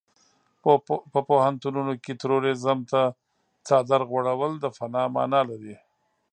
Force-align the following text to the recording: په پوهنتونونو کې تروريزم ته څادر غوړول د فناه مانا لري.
په 1.13 1.19
پوهنتونونو 1.29 1.93
کې 2.03 2.13
تروريزم 2.21 2.79
ته 2.91 3.01
څادر 3.67 4.01
غوړول 4.09 4.53
د 4.59 4.65
فناه 4.77 5.07
مانا 5.15 5.41
لري. 5.49 5.75